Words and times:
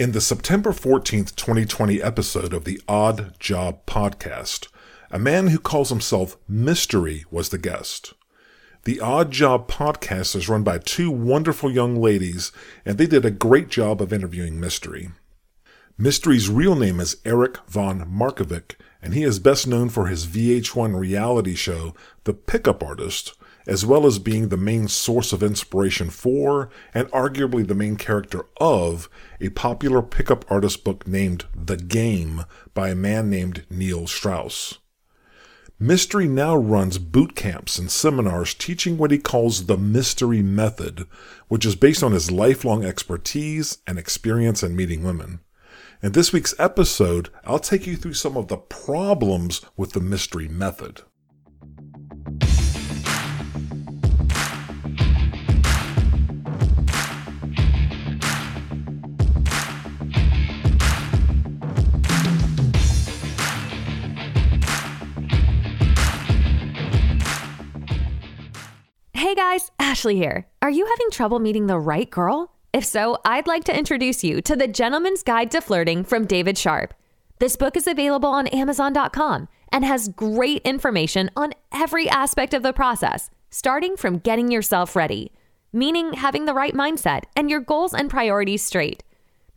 In 0.00 0.12
the 0.12 0.20
September 0.22 0.70
14th, 0.70 1.36
2020 1.36 2.02
episode 2.02 2.54
of 2.54 2.64
the 2.64 2.80
Odd 2.88 3.38
Job 3.38 3.84
podcast, 3.84 4.68
a 5.10 5.18
man 5.18 5.48
who 5.48 5.58
calls 5.58 5.90
himself 5.90 6.38
Mystery 6.48 7.26
was 7.30 7.50
the 7.50 7.58
guest. 7.58 8.14
The 8.84 8.98
Odd 8.98 9.30
Job 9.30 9.68
podcast 9.70 10.34
is 10.34 10.48
run 10.48 10.62
by 10.62 10.78
two 10.78 11.10
wonderful 11.10 11.70
young 11.70 11.96
ladies, 11.96 12.50
and 12.86 12.96
they 12.96 13.06
did 13.06 13.26
a 13.26 13.30
great 13.30 13.68
job 13.68 14.00
of 14.00 14.10
interviewing 14.10 14.58
Mystery. 14.58 15.10
Mystery's 15.98 16.48
real 16.48 16.76
name 16.76 16.98
is 16.98 17.18
Erik 17.26 17.58
von 17.68 18.10
Markovik, 18.10 18.76
and 19.02 19.12
he 19.12 19.22
is 19.22 19.38
best 19.38 19.66
known 19.66 19.90
for 19.90 20.06
his 20.06 20.26
VH1 20.26 20.98
reality 20.98 21.54
show, 21.54 21.94
The 22.24 22.32
Pickup 22.32 22.82
Artist, 22.82 23.34
as 23.66 23.84
well 23.84 24.06
as 24.06 24.18
being 24.18 24.48
the 24.48 24.56
main 24.56 24.88
source 24.88 25.32
of 25.32 25.42
inspiration 25.42 26.10
for, 26.10 26.70
and 26.94 27.08
arguably 27.10 27.66
the 27.66 27.74
main 27.74 27.96
character 27.96 28.46
of, 28.60 29.08
a 29.40 29.48
popular 29.50 30.02
pickup 30.02 30.44
artist 30.50 30.84
book 30.84 31.06
named 31.06 31.44
The 31.54 31.76
Game 31.76 32.44
by 32.74 32.90
a 32.90 32.94
man 32.94 33.30
named 33.30 33.64
Neil 33.70 34.06
Strauss. 34.06 34.78
Mystery 35.82 36.28
now 36.28 36.54
runs 36.54 36.98
boot 36.98 37.34
camps 37.34 37.78
and 37.78 37.90
seminars 37.90 38.52
teaching 38.52 38.98
what 38.98 39.10
he 39.10 39.16
calls 39.16 39.64
the 39.64 39.78
mystery 39.78 40.42
method, 40.42 41.06
which 41.48 41.64
is 41.64 41.74
based 41.74 42.02
on 42.02 42.12
his 42.12 42.30
lifelong 42.30 42.84
expertise 42.84 43.78
and 43.86 43.98
experience 43.98 44.62
in 44.62 44.76
meeting 44.76 45.02
women. 45.02 45.40
In 46.02 46.12
this 46.12 46.32
week's 46.32 46.54
episode, 46.58 47.30
I'll 47.44 47.58
take 47.58 47.86
you 47.86 47.96
through 47.96 48.12
some 48.12 48.36
of 48.36 48.48
the 48.48 48.58
problems 48.58 49.62
with 49.76 49.92
the 49.92 50.00
mystery 50.00 50.48
method. 50.48 51.00
Ashley 70.00 70.16
here. 70.16 70.46
Are 70.62 70.70
you 70.70 70.86
having 70.86 71.10
trouble 71.10 71.40
meeting 71.40 71.66
the 71.66 71.78
right 71.78 72.08
girl? 72.08 72.54
If 72.72 72.86
so, 72.86 73.18
I'd 73.22 73.46
like 73.46 73.64
to 73.64 73.78
introduce 73.78 74.24
you 74.24 74.40
to 74.40 74.56
The 74.56 74.66
Gentleman's 74.66 75.22
Guide 75.22 75.50
to 75.50 75.60
Flirting 75.60 76.04
from 76.04 76.24
David 76.24 76.56
Sharp. 76.56 76.94
This 77.38 77.54
book 77.54 77.76
is 77.76 77.86
available 77.86 78.30
on 78.30 78.46
Amazon.com 78.46 79.48
and 79.70 79.84
has 79.84 80.08
great 80.08 80.62
information 80.62 81.30
on 81.36 81.52
every 81.70 82.08
aspect 82.08 82.54
of 82.54 82.62
the 82.62 82.72
process, 82.72 83.28
starting 83.50 83.94
from 83.94 84.20
getting 84.20 84.50
yourself 84.50 84.96
ready, 84.96 85.32
meaning 85.70 86.14
having 86.14 86.46
the 86.46 86.54
right 86.54 86.72
mindset 86.72 87.24
and 87.36 87.50
your 87.50 87.60
goals 87.60 87.92
and 87.92 88.08
priorities 88.08 88.62
straight. 88.62 89.04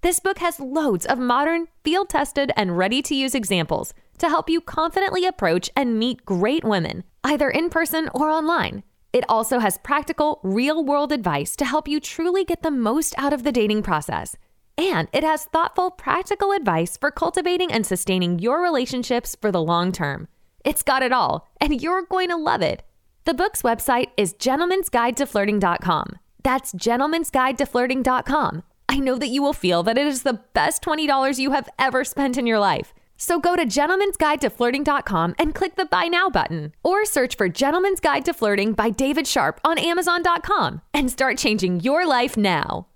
This 0.01 0.19
book 0.19 0.39
has 0.39 0.59
loads 0.59 1.05
of 1.05 1.19
modern, 1.19 1.69
field 1.85 2.09
tested, 2.09 2.51
and 2.57 2.77
ready 2.77 3.01
to 3.03 3.15
use 3.15 3.33
examples 3.33 3.93
to 4.17 4.27
help 4.27 4.49
you 4.49 4.59
confidently 4.59 5.25
approach 5.25 5.69
and 5.73 5.97
meet 5.97 6.25
great 6.25 6.65
women, 6.65 7.05
either 7.23 7.49
in 7.49 7.69
person 7.69 8.09
or 8.13 8.29
online. 8.29 8.83
It 9.13 9.25
also 9.29 9.59
has 9.59 9.77
practical, 9.77 10.39
real 10.41 10.83
world 10.83 11.11
advice 11.11 11.55
to 11.57 11.65
help 11.65 11.87
you 11.87 11.99
truly 11.99 12.43
get 12.43 12.63
the 12.63 12.71
most 12.71 13.13
out 13.17 13.31
of 13.31 13.43
the 13.43 13.51
dating 13.51 13.83
process. 13.83 14.35
And 14.75 15.07
it 15.13 15.23
has 15.23 15.45
thoughtful, 15.45 15.91
practical 15.91 16.51
advice 16.51 16.97
for 16.97 17.11
cultivating 17.11 17.71
and 17.71 17.85
sustaining 17.85 18.39
your 18.39 18.59
relationships 18.59 19.37
for 19.39 19.51
the 19.51 19.61
long 19.61 19.91
term. 19.91 20.27
It's 20.65 20.81
got 20.81 21.03
it 21.03 21.11
all, 21.11 21.47
and 21.61 21.79
you're 21.79 22.01
going 22.01 22.29
to 22.29 22.37
love 22.37 22.63
it. 22.63 22.81
The 23.25 23.35
book's 23.35 23.61
website 23.61 24.07
is 24.17 24.33
gentlemansguidetoflirting.com. 24.33 26.17
That's 26.43 26.73
gentlemansguidetoflirting.com. 26.73 28.63
I 28.89 28.97
know 28.97 29.17
that 29.17 29.29
you 29.29 29.41
will 29.41 29.53
feel 29.53 29.83
that 29.83 29.97
it 29.97 30.07
is 30.07 30.23
the 30.23 30.41
best 30.53 30.83
$20 30.83 31.37
you 31.37 31.51
have 31.51 31.69
ever 31.77 32.03
spent 32.03 32.37
in 32.37 32.47
your 32.47 32.59
life. 32.59 32.93
So 33.17 33.39
go 33.39 33.55
to 33.55 33.65
gentlemansguidetoflirting.com 33.65 35.35
and 35.39 35.55
click 35.55 35.75
the 35.75 35.85
buy 35.85 36.05
now 36.05 36.29
button 36.29 36.73
or 36.83 37.05
search 37.05 37.35
for 37.37 37.47
Gentleman's 37.49 37.99
Guide 37.99 38.25
to 38.25 38.33
Flirting 38.33 38.73
by 38.73 38.89
David 38.89 39.27
Sharp 39.27 39.61
on 39.63 39.77
amazon.com 39.77 40.81
and 40.93 41.09
start 41.11 41.37
changing 41.37 41.79
your 41.81 42.05
life 42.05 42.35
now. 42.37 42.87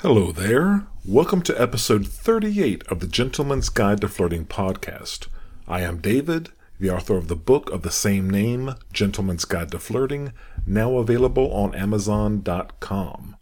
Hello 0.00 0.30
there. 0.30 0.86
Welcome 1.04 1.42
to 1.42 1.60
episode 1.60 2.06
38 2.06 2.86
of 2.88 3.00
the 3.00 3.08
Gentleman's 3.08 3.68
Guide 3.68 4.00
to 4.02 4.08
Flirting 4.08 4.44
podcast. 4.44 5.26
I 5.66 5.80
am 5.80 5.98
David, 6.00 6.50
the 6.78 6.90
author 6.90 7.16
of 7.16 7.28
the 7.28 7.34
book 7.34 7.70
of 7.70 7.82
the 7.82 7.90
same 7.90 8.30
name, 8.30 8.74
Gentleman's 8.92 9.44
Guide 9.44 9.72
to 9.72 9.78
Flirting, 9.78 10.32
now 10.66 10.98
available 10.98 11.50
on 11.52 11.74
amazon.com. 11.74 13.37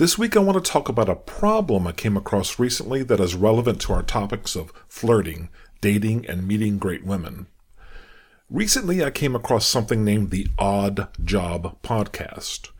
This 0.00 0.16
week, 0.16 0.34
I 0.34 0.40
want 0.40 0.56
to 0.64 0.72
talk 0.72 0.88
about 0.88 1.10
a 1.10 1.14
problem 1.14 1.86
I 1.86 1.92
came 1.92 2.16
across 2.16 2.58
recently 2.58 3.02
that 3.02 3.20
is 3.20 3.34
relevant 3.34 3.82
to 3.82 3.92
our 3.92 4.02
topics 4.02 4.56
of 4.56 4.72
flirting, 4.88 5.50
dating, 5.82 6.24
and 6.24 6.48
meeting 6.48 6.78
great 6.78 7.04
women. 7.04 7.48
Recently, 8.48 9.04
I 9.04 9.10
came 9.10 9.36
across 9.36 9.66
something 9.66 10.02
named 10.02 10.30
the 10.30 10.46
Odd 10.58 11.08
Job 11.22 11.82
Podcast. 11.82 12.70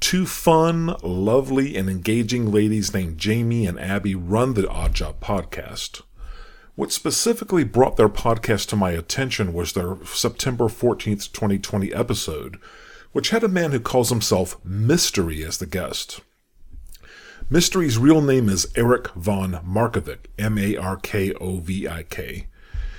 Two 0.00 0.26
fun, 0.26 0.94
lovely, 1.02 1.76
and 1.76 1.88
engaging 1.88 2.52
ladies 2.52 2.92
named 2.92 3.16
Jamie 3.16 3.66
and 3.66 3.80
Abby 3.80 4.14
run 4.14 4.52
the 4.52 4.68
Odd 4.68 4.92
Job 4.92 5.18
Podcast. 5.18 6.02
What 6.74 6.92
specifically 6.92 7.64
brought 7.64 7.96
their 7.96 8.10
podcast 8.10 8.68
to 8.68 8.76
my 8.76 8.90
attention 8.90 9.54
was 9.54 9.72
their 9.72 9.96
September 10.04 10.64
14th, 10.64 11.32
2020 11.32 11.94
episode, 11.94 12.58
which 13.12 13.30
had 13.30 13.42
a 13.42 13.48
man 13.48 13.72
who 13.72 13.80
calls 13.80 14.10
himself 14.10 14.62
Mystery 14.62 15.42
as 15.42 15.56
the 15.56 15.64
guest. 15.64 16.20
Mystery's 17.48 17.96
real 17.96 18.20
name 18.20 18.48
is 18.48 18.66
Erik 18.74 19.06
von 19.10 19.60
Markovik, 19.64 20.26
M 20.36 20.58
A 20.58 20.76
R 20.76 20.96
K 20.96 21.32
O 21.34 21.58
V 21.58 21.86
I 21.86 22.02
K. 22.02 22.48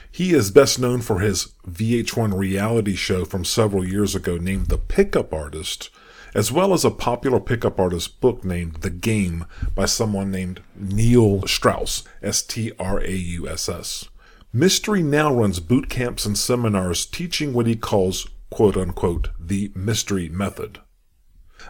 He 0.09 0.33
is 0.33 0.51
best 0.51 0.79
known 0.79 1.01
for 1.01 1.19
his 1.19 1.51
VH1 1.69 2.33
reality 2.33 2.95
show 2.95 3.25
from 3.25 3.43
several 3.43 3.85
years 3.85 4.15
ago 4.15 4.37
named 4.37 4.67
The 4.67 4.77
Pickup 4.77 5.33
Artist, 5.33 5.89
as 6.33 6.49
well 6.49 6.73
as 6.73 6.85
a 6.85 6.91
popular 6.91 7.41
pickup 7.41 7.77
artist 7.77 8.21
book 8.21 8.45
named 8.45 8.75
The 8.75 8.89
Game 8.89 9.45
by 9.75 9.83
someone 9.83 10.31
named 10.31 10.61
Neil 10.77 11.45
Strauss, 11.45 12.05
S 12.23 12.41
T 12.41 12.71
R 12.79 13.01
A 13.01 13.11
U 13.11 13.49
S 13.49 13.67
S. 13.67 14.07
Mystery 14.53 15.03
now 15.03 15.33
runs 15.33 15.59
boot 15.59 15.89
camps 15.89 16.25
and 16.25 16.37
seminars 16.37 17.05
teaching 17.05 17.51
what 17.51 17.67
he 17.67 17.75
calls, 17.75 18.29
quote 18.49 18.77
unquote, 18.77 19.27
the 19.37 19.73
mystery 19.75 20.29
method. 20.29 20.79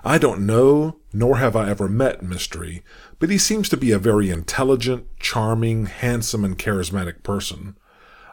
I 0.03 0.17
don't 0.17 0.45
know, 0.45 0.97
nor 1.13 1.37
have 1.37 1.55
I 1.55 1.69
ever 1.69 1.87
met 1.87 2.23
Mystery, 2.23 2.83
but 3.19 3.29
he 3.29 3.37
seems 3.37 3.69
to 3.69 3.77
be 3.77 3.91
a 3.91 3.99
very 3.99 4.29
intelligent, 4.29 5.07
charming, 5.19 5.87
handsome, 5.87 6.45
and 6.45 6.57
charismatic 6.57 7.23
person. 7.23 7.75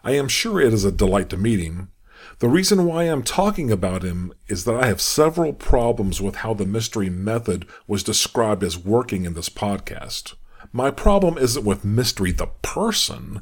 I 0.02 0.12
am 0.12 0.28
sure 0.28 0.60
it 0.60 0.72
is 0.72 0.84
a 0.84 0.92
delight 0.92 1.30
to 1.30 1.36
meet 1.36 1.60
him. 1.60 1.90
The 2.40 2.48
reason 2.48 2.84
why 2.84 3.04
I'm 3.04 3.22
talking 3.22 3.70
about 3.70 4.02
him 4.02 4.32
is 4.48 4.64
that 4.64 4.74
I 4.74 4.86
have 4.86 5.00
several 5.00 5.52
problems 5.52 6.20
with 6.20 6.36
how 6.36 6.54
the 6.54 6.66
mystery 6.66 7.08
method 7.08 7.66
was 7.86 8.02
described 8.02 8.62
as 8.62 8.78
working 8.78 9.24
in 9.24 9.34
this 9.34 9.48
podcast. 9.48 10.34
My 10.72 10.90
problem 10.90 11.38
isn't 11.38 11.64
with 11.64 11.84
Mystery 11.84 12.32
the 12.32 12.48
person, 12.62 13.40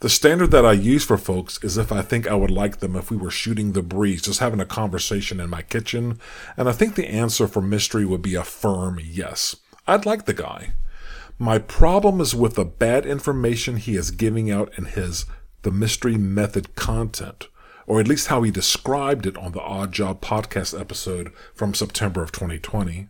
the 0.00 0.08
standard 0.08 0.50
that 0.50 0.66
I 0.66 0.72
use 0.72 1.04
for 1.04 1.16
folks 1.16 1.62
is 1.62 1.76
if 1.76 1.92
I 1.92 2.02
think 2.02 2.26
I 2.26 2.34
would 2.34 2.50
like 2.50 2.78
them 2.78 2.96
if 2.96 3.10
we 3.10 3.16
were 3.16 3.30
shooting 3.30 3.72
the 3.72 3.82
breeze, 3.82 4.22
just 4.22 4.40
having 4.40 4.60
a 4.60 4.66
conversation 4.66 5.40
in 5.40 5.50
my 5.50 5.62
kitchen. 5.62 6.18
And 6.56 6.68
I 6.68 6.72
think 6.72 6.94
the 6.94 7.08
answer 7.08 7.46
for 7.46 7.60
mystery 7.60 8.04
would 8.04 8.22
be 8.22 8.34
a 8.34 8.44
firm 8.44 9.00
yes. 9.02 9.56
I'd 9.86 10.06
like 10.06 10.24
the 10.24 10.34
guy. 10.34 10.72
My 11.38 11.58
problem 11.58 12.20
is 12.20 12.34
with 12.34 12.54
the 12.54 12.64
bad 12.64 13.06
information 13.06 13.76
he 13.76 13.96
is 13.96 14.10
giving 14.10 14.50
out 14.50 14.72
in 14.78 14.84
his 14.84 15.26
The 15.62 15.70
Mystery 15.70 16.16
Method 16.16 16.74
content, 16.76 17.48
or 17.86 18.00
at 18.00 18.08
least 18.08 18.28
how 18.28 18.42
he 18.42 18.50
described 18.50 19.26
it 19.26 19.36
on 19.36 19.52
the 19.52 19.60
Odd 19.60 19.92
Job 19.92 20.20
podcast 20.20 20.78
episode 20.78 21.32
from 21.54 21.74
September 21.74 22.22
of 22.22 22.32
2020. 22.32 23.08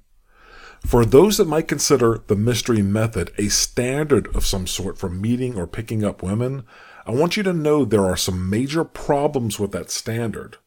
For 0.85 1.07
those 1.07 1.39
that 1.39 1.49
might 1.49 1.67
consider 1.67 2.23
the 2.27 2.37
mystery 2.37 2.83
method 2.83 3.33
a 3.39 3.49
standard 3.49 4.35
of 4.37 4.45
some 4.45 4.67
sort 4.67 4.99
for 4.99 5.09
meeting 5.09 5.57
or 5.57 5.67
picking 5.67 6.05
up 6.05 6.23
women, 6.23 6.65
I 7.07 7.11
want 7.11 7.37
you 7.37 7.43
to 7.45 7.55
know 7.55 7.85
there 7.85 8.05
are 8.05 8.19
some 8.19 8.51
major 8.51 8.85
problems 8.85 9.59
with 9.59 9.73
that 9.73 9.91
standard. 9.91 10.59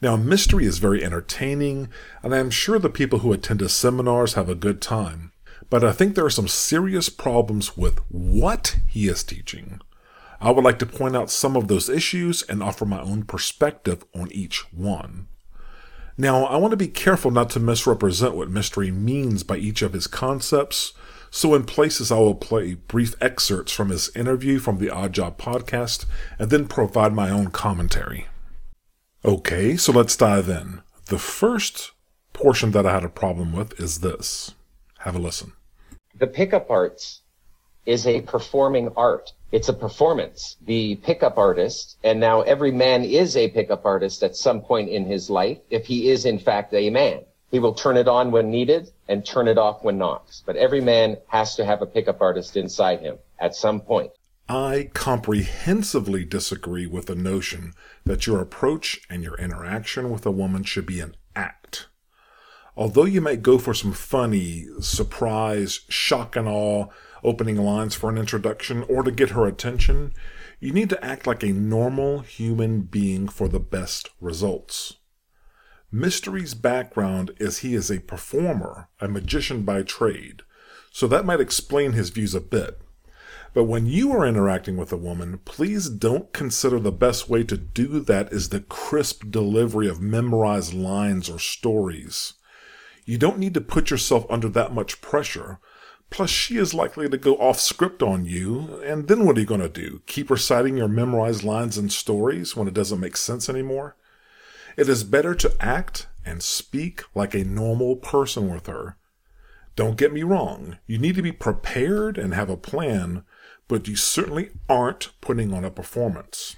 Now, 0.00 0.16
mystery 0.16 0.66
is 0.66 0.78
very 0.78 1.04
entertaining, 1.04 1.88
and 2.22 2.34
I 2.34 2.38
am 2.38 2.50
sure 2.50 2.78
the 2.78 2.88
people 2.88 3.20
who 3.20 3.32
attend 3.32 3.60
his 3.60 3.72
seminars 3.72 4.34
have 4.34 4.48
a 4.48 4.54
good 4.54 4.80
time. 4.80 5.32
But 5.68 5.82
I 5.82 5.92
think 5.92 6.14
there 6.14 6.26
are 6.26 6.30
some 6.30 6.48
serious 6.48 7.08
problems 7.08 7.76
with 7.76 7.98
what 8.08 8.76
he 8.86 9.08
is 9.08 9.24
teaching. 9.24 9.80
I 10.40 10.52
would 10.52 10.64
like 10.64 10.78
to 10.78 10.86
point 10.86 11.16
out 11.16 11.30
some 11.30 11.56
of 11.56 11.68
those 11.68 11.88
issues 11.88 12.42
and 12.42 12.62
offer 12.62 12.84
my 12.84 13.00
own 13.00 13.24
perspective 13.24 14.04
on 14.14 14.30
each 14.30 14.64
one. 14.72 15.26
Now, 16.16 16.44
I 16.44 16.56
want 16.56 16.70
to 16.70 16.76
be 16.76 16.86
careful 16.86 17.32
not 17.32 17.50
to 17.50 17.60
misrepresent 17.60 18.36
what 18.36 18.48
mystery 18.48 18.92
means 18.92 19.42
by 19.42 19.56
each 19.56 19.82
of 19.82 19.92
his 19.92 20.06
concepts, 20.06 20.92
so 21.28 21.56
in 21.56 21.64
places 21.64 22.12
I 22.12 22.18
will 22.18 22.36
play 22.36 22.74
brief 22.74 23.16
excerpts 23.20 23.72
from 23.72 23.88
his 23.88 24.14
interview 24.14 24.60
from 24.60 24.78
the 24.78 24.90
Odd 24.90 25.12
Job 25.12 25.38
podcast 25.38 26.06
and 26.38 26.50
then 26.50 26.68
provide 26.68 27.12
my 27.12 27.30
own 27.30 27.50
commentary. 27.50 28.28
Okay, 29.24 29.76
so 29.76 29.90
let's 29.90 30.16
dive 30.16 30.48
in. 30.48 30.82
The 31.06 31.18
first 31.18 31.90
portion 32.32 32.70
that 32.70 32.86
I 32.86 32.92
had 32.92 33.04
a 33.04 33.08
problem 33.08 33.52
with 33.52 33.78
is 33.80 33.98
this. 33.98 34.54
Have 34.98 35.16
a 35.16 35.18
listen. 35.18 35.52
The 36.14 36.28
pickup 36.28 36.70
arts 36.70 37.22
is 37.86 38.06
a 38.06 38.22
performing 38.22 38.90
art. 38.96 39.32
It's 39.52 39.68
a 39.68 39.72
performance. 39.72 40.56
The 40.64 40.96
pickup 40.96 41.38
artist, 41.38 41.96
and 42.02 42.18
now 42.18 42.42
every 42.42 42.72
man 42.72 43.04
is 43.04 43.36
a 43.36 43.50
pickup 43.50 43.84
artist 43.84 44.22
at 44.22 44.36
some 44.36 44.62
point 44.62 44.88
in 44.88 45.04
his 45.04 45.30
life, 45.30 45.58
if 45.70 45.86
he 45.86 46.10
is 46.10 46.24
in 46.24 46.38
fact 46.38 46.74
a 46.74 46.90
man. 46.90 47.20
He 47.50 47.60
will 47.60 47.74
turn 47.74 47.96
it 47.96 48.08
on 48.08 48.32
when 48.32 48.50
needed 48.50 48.90
and 49.08 49.24
turn 49.24 49.46
it 49.46 49.58
off 49.58 49.84
when 49.84 49.96
not. 49.96 50.40
But 50.44 50.56
every 50.56 50.80
man 50.80 51.18
has 51.28 51.54
to 51.56 51.64
have 51.64 51.82
a 51.82 51.86
pickup 51.86 52.20
artist 52.20 52.56
inside 52.56 53.00
him 53.00 53.18
at 53.38 53.54
some 53.54 53.80
point. 53.80 54.10
I 54.48 54.90
comprehensively 54.92 56.24
disagree 56.24 56.86
with 56.86 57.06
the 57.06 57.14
notion 57.14 57.72
that 58.04 58.26
your 58.26 58.40
approach 58.40 59.00
and 59.08 59.22
your 59.22 59.36
interaction 59.36 60.10
with 60.10 60.26
a 60.26 60.30
woman 60.30 60.64
should 60.64 60.84
be 60.84 61.00
an 61.00 61.16
act. 61.36 61.86
Although 62.76 63.04
you 63.04 63.20
might 63.20 63.42
go 63.42 63.58
for 63.58 63.72
some 63.72 63.92
funny, 63.92 64.66
surprise, 64.80 65.80
shock 65.88 66.34
and 66.34 66.48
awe 66.48 66.88
opening 67.24 67.56
lines 67.56 67.94
for 67.94 68.10
an 68.10 68.18
introduction 68.18 68.84
or 68.88 69.02
to 69.02 69.10
get 69.10 69.30
her 69.30 69.46
attention, 69.46 70.12
you 70.60 70.72
need 70.72 70.90
to 70.90 71.04
act 71.04 71.26
like 71.26 71.42
a 71.42 71.52
normal 71.52 72.20
human 72.20 72.82
being 72.82 73.28
for 73.28 73.48
the 73.48 73.60
best 73.60 74.10
results. 74.20 74.94
Mystery's 75.90 76.54
background 76.54 77.30
is 77.38 77.58
he 77.58 77.74
is 77.74 77.90
a 77.90 78.00
performer, 78.00 78.88
a 79.00 79.08
magician 79.08 79.62
by 79.62 79.82
trade, 79.82 80.42
so 80.90 81.06
that 81.06 81.24
might 81.24 81.40
explain 81.40 81.92
his 81.92 82.10
views 82.10 82.34
a 82.34 82.40
bit. 82.40 82.80
But 83.54 83.64
when 83.64 83.86
you 83.86 84.10
are 84.10 84.26
interacting 84.26 84.76
with 84.76 84.92
a 84.92 84.96
woman, 84.96 85.38
please 85.44 85.88
don't 85.88 86.32
consider 86.32 86.80
the 86.80 86.90
best 86.90 87.28
way 87.28 87.44
to 87.44 87.56
do 87.56 88.00
that 88.00 88.32
is 88.32 88.48
the 88.48 88.60
crisp 88.60 89.30
delivery 89.30 89.88
of 89.88 90.00
memorized 90.00 90.74
lines 90.74 91.30
or 91.30 91.38
stories. 91.38 92.34
You 93.04 93.16
don't 93.16 93.38
need 93.38 93.54
to 93.54 93.60
put 93.60 93.90
yourself 93.90 94.26
under 94.28 94.48
that 94.48 94.74
much 94.74 95.00
pressure. 95.00 95.60
Plus, 96.14 96.30
she 96.30 96.58
is 96.58 96.72
likely 96.72 97.08
to 97.08 97.18
go 97.18 97.34
off 97.38 97.58
script 97.58 98.00
on 98.00 98.24
you, 98.24 98.80
and 98.84 99.08
then 99.08 99.26
what 99.26 99.36
are 99.36 99.40
you 99.40 99.46
going 99.46 99.60
to 99.60 99.68
do? 99.68 100.00
Keep 100.06 100.30
reciting 100.30 100.76
your 100.76 100.86
memorized 100.86 101.42
lines 101.42 101.76
and 101.76 101.90
stories 101.90 102.54
when 102.54 102.68
it 102.68 102.74
doesn't 102.74 103.00
make 103.00 103.16
sense 103.16 103.48
anymore? 103.48 103.96
It 104.76 104.88
is 104.88 105.02
better 105.02 105.34
to 105.34 105.56
act 105.58 106.06
and 106.24 106.40
speak 106.40 107.02
like 107.16 107.34
a 107.34 107.42
normal 107.42 107.96
person 107.96 108.48
with 108.48 108.68
her. 108.68 108.96
Don't 109.74 109.98
get 109.98 110.12
me 110.12 110.22
wrong, 110.22 110.78
you 110.86 110.98
need 110.98 111.16
to 111.16 111.22
be 111.22 111.32
prepared 111.32 112.16
and 112.16 112.32
have 112.32 112.48
a 112.48 112.56
plan, 112.56 113.24
but 113.66 113.88
you 113.88 113.96
certainly 113.96 114.50
aren't 114.68 115.20
putting 115.20 115.52
on 115.52 115.64
a 115.64 115.70
performance. 115.70 116.54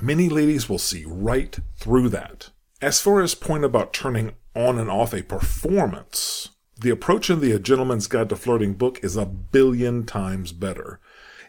Many 0.00 0.30
ladies 0.30 0.70
will 0.70 0.78
see 0.78 1.04
right 1.06 1.54
through 1.76 2.08
that. 2.08 2.48
As 2.80 2.98
far 3.02 3.20
as 3.20 3.34
point 3.34 3.62
about 3.62 3.92
turning 3.92 4.36
on 4.54 4.78
and 4.78 4.90
off 4.90 5.12
a 5.12 5.22
performance, 5.22 6.48
the 6.78 6.90
approach 6.90 7.30
in 7.30 7.40
the 7.40 7.52
A 7.52 7.58
Gentleman's 7.58 8.06
Guide 8.06 8.28
to 8.28 8.36
Flirting 8.36 8.74
book 8.74 9.00
is 9.02 9.16
a 9.16 9.24
billion 9.24 10.04
times 10.04 10.52
better. 10.52 11.00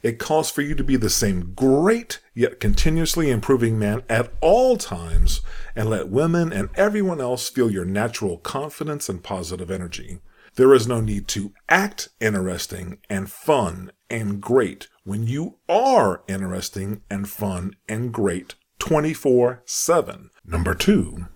It 0.02 0.20
calls 0.20 0.50
for 0.50 0.62
you 0.62 0.76
to 0.76 0.84
be 0.84 0.96
the 0.96 1.10
same 1.10 1.54
great 1.54 2.20
yet 2.34 2.60
continuously 2.60 3.30
improving 3.30 3.78
man 3.78 4.04
at 4.08 4.32
all 4.42 4.78
times 4.78 5.42
and 5.76 5.90
let 5.90 6.10
women 6.10 6.54
and 6.54 6.70
everyone 6.76 7.20
else 7.20 7.50
feel 7.50 7.70
your 7.70 7.84
natural 7.84 8.38
confidence 8.38 9.10
and 9.10 9.24
positive 9.24 9.72
energy. 9.72 10.20
There 10.56 10.74
is 10.74 10.88
no 10.88 11.02
need 11.02 11.28
to 11.30 11.54
act 11.68 12.10
interesting 12.20 13.00
and 13.10 13.30
fun 13.30 13.92
and 14.10 14.40
great 14.40 14.88
when 15.04 15.28
you 15.28 15.58
are 15.68 16.24
interesting 16.28 17.02
and 17.10 17.30
fun 17.30 17.76
and 17.90 18.14
great 18.14 18.56
24 18.80 19.62
7. 19.66 20.30
Number 20.46 20.74
two. 20.74 21.28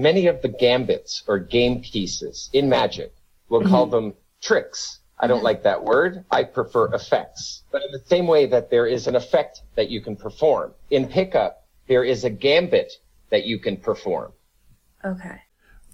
Many 0.00 0.28
of 0.28 0.40
the 0.40 0.48
gambits 0.48 1.22
or 1.28 1.38
game 1.38 1.82
pieces 1.82 2.48
in 2.54 2.70
magic, 2.70 3.14
we'll 3.50 3.68
call 3.68 3.84
mm-hmm. 3.84 4.06
them 4.06 4.14
tricks. 4.40 5.00
I 5.18 5.26
don't 5.26 5.38
mm-hmm. 5.38 5.44
like 5.44 5.62
that 5.64 5.84
word. 5.84 6.24
I 6.30 6.44
prefer 6.44 6.94
effects. 6.94 7.64
But 7.70 7.82
in 7.84 7.92
the 7.92 8.02
same 8.06 8.26
way 8.26 8.46
that 8.46 8.70
there 8.70 8.86
is 8.86 9.06
an 9.06 9.14
effect 9.14 9.60
that 9.74 9.90
you 9.90 10.00
can 10.00 10.16
perform, 10.16 10.72
in 10.88 11.06
pickup, 11.06 11.66
there 11.86 12.02
is 12.02 12.24
a 12.24 12.30
gambit 12.30 12.94
that 13.28 13.44
you 13.44 13.58
can 13.58 13.76
perform. 13.76 14.32
Okay. 15.04 15.42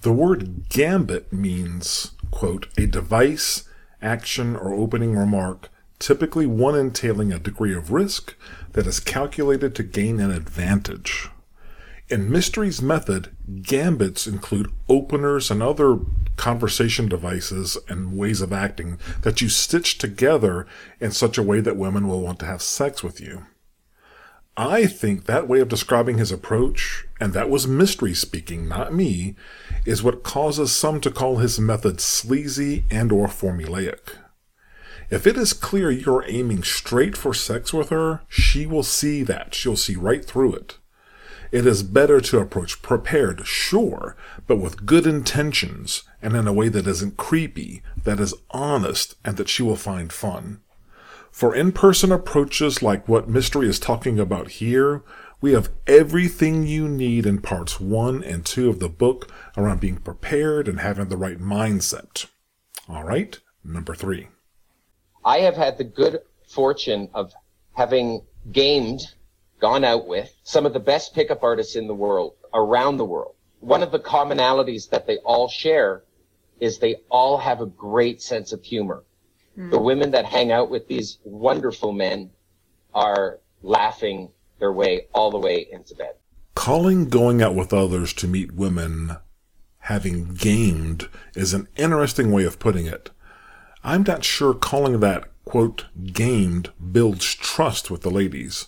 The 0.03 0.13
word 0.13 0.69
gambit 0.69 1.33
means, 1.33 2.13
quote, 2.31 2.69
a 2.79 2.87
device, 2.87 3.69
action, 4.01 4.55
or 4.55 4.73
opening 4.73 5.17
remark, 5.17 5.69
typically 5.99 6.47
one 6.47 6.79
entailing 6.79 7.33
a 7.33 7.41
degree 7.41 7.75
of 7.75 7.91
risk 7.91 8.37
that 8.75 8.87
is 8.87 9.01
calculated 9.01 9.75
to 9.75 9.83
gain 9.83 10.21
an 10.21 10.31
advantage. 10.31 11.29
In 12.09 12.31
Mystery's 12.31 12.81
method, 12.81 13.35
gambits 13.63 14.29
include 14.29 14.71
openers 14.89 15.51
and 15.51 15.61
other 15.61 15.99
conversation 16.37 17.09
devices 17.09 17.77
and 17.89 18.17
ways 18.17 18.41
of 18.41 18.53
acting 18.53 18.99
that 19.23 19.41
you 19.41 19.49
stitch 19.49 19.99
together 19.99 20.69
in 21.01 21.11
such 21.11 21.37
a 21.37 21.43
way 21.43 21.59
that 21.61 21.77
women 21.77 22.07
will 22.07 22.21
want 22.21 22.39
to 22.39 22.47
have 22.47 22.63
sex 22.63 23.03
with 23.03 23.21
you. 23.21 23.47
I 24.57 24.87
think 24.87 25.25
that 25.25 25.49
way 25.49 25.59
of 25.59 25.69
describing 25.69 26.19
his 26.19 26.31
approach, 26.31 27.07
and 27.19 27.33
that 27.33 27.51
was 27.51 27.67
mystery 27.67 28.15
speaking, 28.15 28.69
not 28.69 28.95
me, 28.95 29.35
is 29.85 30.03
what 30.03 30.23
causes 30.23 30.71
some 30.71 31.01
to 31.01 31.11
call 31.11 31.39
his 31.39 31.59
method 31.59 32.01
sleazy 32.01 32.85
and 32.89 33.11
or 33.11 33.27
formulaic. 33.27 34.15
If 35.11 35.27
it 35.27 35.37
is 35.37 35.53
clear 35.53 35.91
you're 35.91 36.25
aiming 36.29 36.63
straight 36.63 37.17
for 37.17 37.35
sex 37.35 37.73
with 37.73 37.89
her, 37.89 38.23
she 38.29 38.65
will 38.65 38.85
see 38.85 39.25
that. 39.25 39.55
She'll 39.55 39.77
see 39.77 39.97
right 39.97 40.25
through 40.25 40.55
it. 40.55 40.79
It 41.53 41.67
is 41.67 41.83
better 41.83 42.21
to 42.21 42.39
approach 42.39 42.83
prepared, 42.83 43.47
sure, 43.47 44.17
but 44.47 44.57
with 44.57 44.87
good 44.87 45.07
intentions 45.07 46.03
and 46.21 46.35
in 46.35 46.47
a 46.47 46.53
way 46.53 46.69
that 46.69 46.87
isn't 46.87 47.17
creepy, 47.17 47.83
that 48.05 48.21
is 48.21 48.35
honest, 48.51 49.15
and 49.25 49.37
that 49.37 49.49
she 49.49 49.63
will 49.63 49.77
find 49.77 50.13
fun. 50.13 50.61
For 51.31 51.55
in-person 51.55 52.13
approaches 52.13 52.83
like 52.83 53.09
what 53.09 53.29
Mystery 53.29 53.69
is 53.69 53.79
talking 53.79 54.19
about 54.19 54.53
here, 54.53 55.03
we 55.41 55.53
have 55.53 55.71
everything 55.87 56.67
you 56.67 56.89
need 56.89 57.27
in 57.27 57.43
parts 57.43 57.79
one 57.79 58.25
and 58.25 58.45
two 58.45 58.71
of 58.71 58.79
the 58.79 58.89
book 58.89 59.31
around 59.57 59.81
being 59.81 59.99
prepared 59.99 60.67
and 60.67 60.81
having 60.81 61.09
the 61.09 61.17
right 61.17 61.39
mindset. 61.39 62.27
All 62.89 63.05
right, 63.05 63.39
number 63.63 63.95
three. 63.95 64.29
I 65.25 65.39
have 65.41 65.57
had 65.57 65.77
the 65.77 65.85
good 65.85 66.21
fortune 66.49 67.11
of 67.13 67.35
having 67.73 68.23
gamed, 68.53 69.13
gone 69.61 69.85
out 69.85 70.07
with 70.07 70.35
some 70.43 70.67
of 70.67 70.73
the 70.73 70.81
best 70.81 71.15
pickup 71.15 71.43
artists 71.43 71.77
in 71.77 71.87
the 71.87 71.95
world, 71.95 72.35
around 72.53 72.97
the 72.97 73.05
world. 73.05 73.35
One 73.61 73.83
of 73.83 73.91
the 73.91 73.99
commonalities 73.99 74.91
that 74.91 75.07
they 75.07 75.17
all 75.19 75.49
share 75.49 76.03
is 76.61 76.79
they 76.79 76.97
all 77.09 77.39
have 77.39 77.61
a 77.61 77.67
great 77.67 78.23
sense 78.23 78.53
of 78.53 78.63
humor. 78.63 79.05
Mm. 79.57 79.71
The 79.71 79.81
women 79.81 80.11
that 80.13 80.25
hang 80.25 80.53
out 80.53 80.71
with 80.71 80.89
these 80.89 81.19
wonderful 81.25 81.93
men 81.93 82.31
are 82.95 83.41
laughing 83.63 84.31
their 84.59 84.73
way 84.73 85.07
all 85.13 85.31
the 85.31 85.39
way 85.39 85.67
into 85.71 85.95
bed. 85.95 86.15
Calling 86.55 87.09
going 87.09 87.43
out 87.43 87.55
with 87.55 87.73
others 87.73 88.13
to 88.15 88.27
meet 88.27 88.55
women 88.55 89.17
having 89.81 90.35
gamed 90.35 91.09
is 91.35 91.55
an 91.55 91.69
interesting 91.77 92.33
way 92.33 92.45
of 92.45 92.59
putting 92.59 92.87
it. 92.87 93.11
I'm 93.85 94.03
not 94.03 94.25
sure 94.25 94.53
calling 94.53 94.99
that, 95.01 95.29
quote, 95.45 95.87
gamed 96.13 96.73
builds 96.93 97.35
trust 97.35 97.91
with 97.91 98.03
the 98.03 98.11
ladies. 98.11 98.67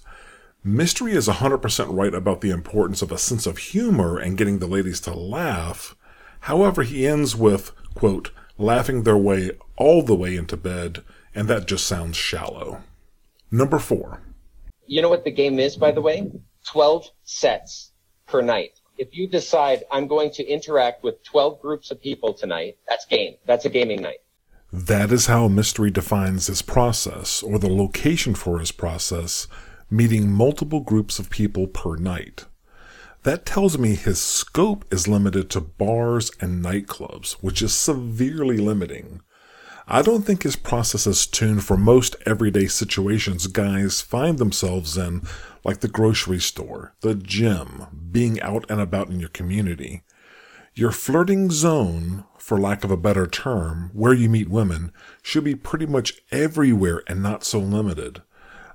Mystery 0.64 1.12
is 1.12 1.28
100% 1.28 1.86
right 1.96 2.14
about 2.14 2.40
the 2.40 2.50
importance 2.50 3.00
of 3.00 3.12
a 3.12 3.18
sense 3.18 3.46
of 3.46 3.58
humor 3.58 4.18
and 4.18 4.36
getting 4.36 4.58
the 4.58 4.66
ladies 4.66 5.00
to 5.00 5.14
laugh. 5.14 5.94
However, 6.40 6.82
he 6.82 7.06
ends 7.06 7.36
with, 7.36 7.72
quote, 7.94 8.32
laughing 8.58 9.04
their 9.04 9.16
way 9.16 9.52
all 9.76 10.02
the 10.02 10.16
way 10.16 10.36
into 10.36 10.56
bed, 10.56 11.04
and 11.34 11.46
that 11.48 11.68
just 11.68 11.86
sounds 11.86 12.16
shallow. 12.16 12.82
Number 13.50 13.78
four. 13.78 14.20
You 14.86 15.00
know 15.00 15.08
what 15.08 15.24
the 15.24 15.30
game 15.30 15.60
is, 15.60 15.76
by 15.76 15.92
the 15.92 16.00
way? 16.00 16.30
12 16.66 17.06
sets 17.22 17.92
per 18.26 18.42
night. 18.42 18.80
If 18.98 19.16
you 19.16 19.28
decide 19.28 19.84
I'm 19.92 20.08
going 20.08 20.32
to 20.32 20.44
interact 20.44 21.04
with 21.04 21.22
12 21.22 21.62
groups 21.62 21.92
of 21.92 22.02
people 22.02 22.34
tonight, 22.34 22.78
that's 22.88 23.06
game. 23.06 23.36
That's 23.46 23.64
a 23.64 23.70
gaming 23.70 24.02
night. 24.02 24.18
That 24.72 25.12
is 25.12 25.26
how 25.26 25.46
Mystery 25.48 25.90
defines 25.90 26.48
his 26.48 26.62
process, 26.62 27.42
or 27.44 27.58
the 27.58 27.72
location 27.72 28.34
for 28.34 28.58
his 28.58 28.72
process, 28.72 29.46
meeting 29.90 30.30
multiple 30.30 30.80
groups 30.80 31.18
of 31.18 31.30
people 31.30 31.66
per 31.66 31.96
night. 31.96 32.44
That 33.22 33.44
tells 33.44 33.78
me 33.78 33.94
his 33.94 34.20
scope 34.20 34.84
is 34.92 35.08
limited 35.08 35.50
to 35.50 35.60
bars 35.60 36.30
and 36.40 36.64
nightclubs, 36.64 37.32
which 37.40 37.62
is 37.62 37.74
severely 37.74 38.58
limiting. 38.58 39.22
I 39.90 40.02
don't 40.02 40.22
think 40.22 40.42
his 40.42 40.56
process 40.56 41.06
is 41.06 41.26
tuned 41.26 41.64
for 41.64 41.78
most 41.78 42.14
everyday 42.26 42.66
situations 42.66 43.46
guys 43.46 44.02
find 44.02 44.38
themselves 44.38 44.98
in, 44.98 45.22
like 45.64 45.80
the 45.80 45.88
grocery 45.88 46.40
store, 46.40 46.94
the 47.00 47.14
gym, 47.14 47.86
being 48.10 48.40
out 48.42 48.66
and 48.68 48.80
about 48.80 49.08
in 49.08 49.18
your 49.18 49.30
community. 49.30 50.02
Your 50.74 50.92
flirting 50.92 51.50
zone, 51.50 52.24
for 52.36 52.60
lack 52.60 52.84
of 52.84 52.90
a 52.90 52.96
better 52.96 53.26
term, 53.26 53.90
where 53.94 54.12
you 54.12 54.28
meet 54.28 54.50
women, 54.50 54.92
should 55.22 55.44
be 55.44 55.54
pretty 55.54 55.86
much 55.86 56.20
everywhere 56.30 57.02
and 57.06 57.22
not 57.22 57.42
so 57.42 57.58
limited. 57.58 58.22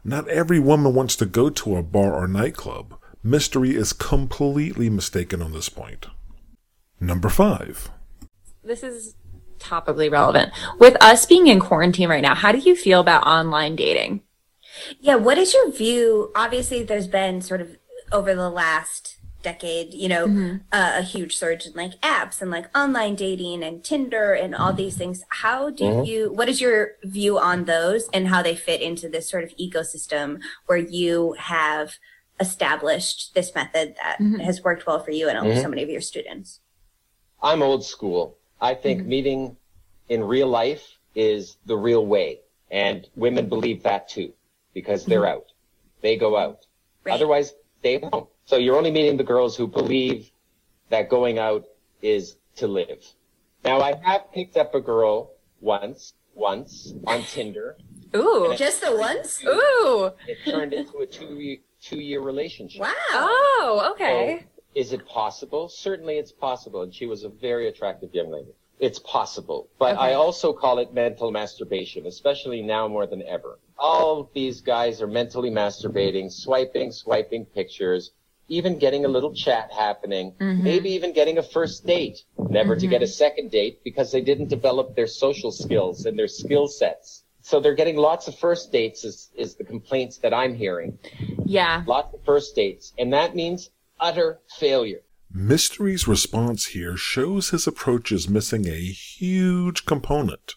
Not 0.04 0.28
every 0.28 0.60
woman 0.60 0.94
wants 0.94 1.16
to 1.18 1.26
go 1.26 1.50
to 1.50 1.78
a 1.78 1.84
bar 1.84 2.14
or 2.14 2.28
nightclub. 2.28 3.00
Mystery 3.24 3.76
is 3.76 3.94
completely 3.94 4.90
mistaken 4.90 5.42
on 5.42 5.54
this 5.54 5.70
point. 5.70 6.08
Number 7.00 7.30
five. 7.30 7.90
This 8.64 8.84
is 8.84 9.16
topically 9.60 10.12
relevant. 10.12 10.52
With 10.78 11.02
us 11.02 11.26
being 11.26 11.48
in 11.48 11.62
quarantine 11.62 12.10
right 12.10 12.22
now, 12.22 12.36
how 12.36 12.52
do 12.52 12.58
you 12.58 12.76
feel 12.76 13.00
about 13.00 13.26
online 13.26 13.78
dating? 13.78 14.24
Yeah, 15.00 15.16
what 15.16 15.38
is 15.38 15.54
your 15.54 15.72
view? 15.72 16.32
Obviously, 16.36 16.84
there's 16.84 17.08
been 17.08 17.42
sort 17.42 17.62
of 17.62 17.78
over 18.12 18.36
the 18.36 18.50
last 18.50 19.18
decade, 19.44 19.94
you 19.94 20.10
know, 20.10 20.26
mm-hmm. 20.26 20.58
uh, 20.72 20.94
a 20.96 21.02
huge 21.04 21.38
surge 21.38 21.68
in 21.68 21.74
like 21.74 22.00
apps 22.02 22.42
and 22.42 22.50
like 22.50 22.76
online 22.76 23.16
dating 23.16 23.64
and 23.64 23.84
Tinder 23.84 24.34
and 24.34 24.56
all 24.56 24.74
these 24.74 24.98
things. 24.98 25.24
How 25.30 25.70
do 25.70 25.84
mm-hmm. 25.84 26.06
you, 26.06 26.32
what 26.32 26.50
is 26.50 26.60
your 26.60 26.94
view 27.04 27.38
on 27.38 27.66
those 27.66 28.10
and 28.14 28.30
how 28.30 28.42
they 28.42 28.56
fit 28.56 28.82
into 28.82 29.08
this 29.10 29.30
sort 29.30 29.44
of 29.44 29.56
ecosystem 29.58 30.42
where 30.66 30.80
you 30.80 31.34
have 31.38 31.98
established 32.40 33.36
this 33.36 33.54
method 33.54 33.96
that 34.02 34.18
mm-hmm. 34.20 34.40
has 34.40 34.64
worked 34.64 34.88
well 34.88 35.04
for 35.04 35.12
you 35.12 35.30
and 35.30 35.38
mm-hmm. 35.38 35.62
so 35.62 35.68
many 35.68 35.84
of 35.84 35.90
your 35.90 36.02
students? 36.02 36.60
I'm 37.42 37.62
old 37.62 37.86
school. 37.86 38.38
I 38.60 38.74
think 38.74 39.02
mm-hmm. 39.02 39.10
meeting 39.10 39.58
in 40.10 40.24
real 40.24 40.48
life 40.48 40.98
is 41.14 41.58
the 41.66 41.78
real 41.78 42.06
way. 42.06 42.40
And 42.72 43.08
women 43.16 43.50
believe 43.50 43.84
that 43.84 44.10
too 44.10 44.34
because 44.74 45.06
they're 45.06 45.22
mm-hmm. 45.22 45.38
out. 45.38 45.52
They 46.02 46.18
go 46.18 46.38
out. 46.38 46.66
Right. 47.04 47.14
Otherwise, 47.14 47.54
stay 47.80 48.00
home. 48.00 48.28
So 48.46 48.58
you're 48.58 48.76
only 48.76 48.92
meeting 48.92 49.18
the 49.18 49.24
girls 49.24 49.56
who 49.56 49.68
believe 49.68 50.32
that 50.90 51.10
going 51.10 51.40
out 51.40 51.66
is 52.02 52.36
to 52.58 52.68
live. 52.68 53.04
Now 53.64 53.82
I 53.82 53.94
have 54.04 54.32
picked 54.34 54.58
up 54.58 54.76
a 54.76 54.82
girl 54.82 55.32
once, 55.62 56.14
once 56.36 56.94
on 57.08 57.24
Tinder. 57.24 57.78
Ooh, 58.16 58.54
just 58.56 58.82
the 58.82 58.96
once? 58.96 59.44
Ooh. 59.46 60.12
It 60.28 60.38
turned 60.46 60.74
into 60.74 60.98
a 61.00 61.06
two 61.06 61.58
two 61.82 62.00
year 62.00 62.22
relationship. 62.22 62.82
Wow. 62.82 62.94
Oh, 63.14 63.92
okay. 63.94 64.40
So, 64.42 64.62
is 64.76 64.94
it 64.94 65.06
possible? 65.08 65.70
Certainly 65.70 66.18
it's 66.18 66.32
possible. 66.32 66.82
And 66.82 66.94
she 66.94 67.06
was 67.06 67.24
a 67.24 67.30
very 67.30 67.68
attractive 67.68 68.14
young 68.14 68.32
lady. 68.32 68.54
It's 68.80 69.00
possible. 69.00 69.70
But 69.80 69.96
okay. 69.96 70.12
I 70.12 70.14
also 70.14 70.52
call 70.52 70.80
it 70.80 70.94
mental 70.94 71.32
masturbation, 71.32 72.06
especially 72.08 72.62
now 72.62 72.88
more 72.88 73.08
than 73.08 73.22
ever. 73.24 73.60
All 73.78 74.30
these 74.34 74.62
guys 74.62 75.02
are 75.02 75.08
mentally 75.08 75.50
masturbating, 75.50 76.32
swiping, 76.32 76.92
swiping 76.92 77.46
pictures, 77.46 78.12
even 78.54 78.78
getting 78.78 79.04
a 79.04 79.08
little 79.08 79.34
chat 79.34 79.72
happening, 79.72 80.34
mm-hmm. 80.40 80.64
maybe 80.64 80.90
even 80.92 81.12
getting 81.12 81.40
a 81.40 81.44
first 81.44 81.86
date, 81.86 82.24
never 82.50 82.76
mm-hmm. 82.76 82.82
to 82.82 82.88
get 82.88 83.02
a 83.02 83.08
second 83.08 83.50
date 83.50 83.84
because 83.84 84.12
they 84.12 84.22
didn't 84.22 84.48
develop 84.48 84.96
their 84.96 85.08
social 85.08 85.52
skills 85.52 86.06
and 86.06 86.18
their 86.18 86.28
skill 86.28 86.68
sets. 86.68 87.24
So 87.42 87.60
they're 87.60 87.74
getting 87.74 87.98
lots 87.98 88.28
of 88.28 88.38
first 88.38 88.72
dates 88.72 89.04
is, 89.04 89.30
is 89.36 89.56
the 89.56 89.64
complaints 89.64 90.18
that 90.20 90.34
I'm 90.34 90.56
hearing. 90.56 90.98
Yeah. 91.46 91.84
Lots 91.88 92.14
of 92.14 92.24
first 92.24 92.56
dates. 92.56 92.94
And 92.98 93.12
that 93.12 93.36
means 93.36 93.70
utter 94.00 94.40
failure. 94.60 95.02
Mystery's 95.32 96.08
response 96.08 96.68
here 96.68 96.96
shows 96.96 97.50
his 97.50 97.66
approach 97.66 98.12
is 98.12 98.30
missing 98.30 98.68
a 98.68 98.78
huge 98.78 99.86
component. 99.86 100.54